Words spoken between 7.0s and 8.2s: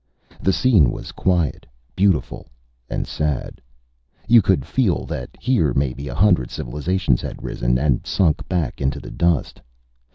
had risen, and had